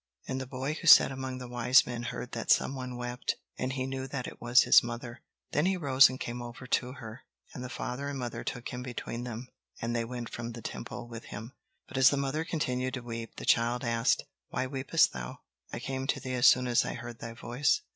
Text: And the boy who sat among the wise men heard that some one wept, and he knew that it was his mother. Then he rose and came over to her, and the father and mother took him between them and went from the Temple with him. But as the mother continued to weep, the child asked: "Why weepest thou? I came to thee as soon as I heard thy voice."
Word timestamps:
And 0.27 0.41
the 0.41 0.47
boy 0.47 0.73
who 0.81 0.87
sat 0.87 1.11
among 1.11 1.37
the 1.37 1.47
wise 1.47 1.85
men 1.85 2.01
heard 2.01 2.31
that 2.31 2.49
some 2.49 2.73
one 2.73 2.97
wept, 2.97 3.35
and 3.59 3.73
he 3.73 3.85
knew 3.85 4.07
that 4.07 4.25
it 4.25 4.41
was 4.41 4.63
his 4.63 4.81
mother. 4.81 5.21
Then 5.51 5.67
he 5.67 5.77
rose 5.77 6.09
and 6.09 6.19
came 6.19 6.41
over 6.41 6.65
to 6.65 6.93
her, 6.93 7.21
and 7.53 7.63
the 7.63 7.69
father 7.69 8.07
and 8.07 8.17
mother 8.17 8.43
took 8.43 8.69
him 8.69 8.81
between 8.81 9.25
them 9.25 9.47
and 9.79 9.93
went 10.09 10.29
from 10.31 10.53
the 10.53 10.63
Temple 10.63 11.07
with 11.07 11.25
him. 11.25 11.53
But 11.87 11.97
as 11.97 12.09
the 12.09 12.17
mother 12.17 12.43
continued 12.43 12.95
to 12.95 13.01
weep, 13.01 13.35
the 13.35 13.45
child 13.45 13.83
asked: 13.83 14.25
"Why 14.49 14.65
weepest 14.65 15.13
thou? 15.13 15.41
I 15.71 15.77
came 15.79 16.07
to 16.07 16.19
thee 16.19 16.33
as 16.33 16.47
soon 16.47 16.65
as 16.65 16.83
I 16.83 16.95
heard 16.95 17.19
thy 17.19 17.33
voice." 17.33 17.81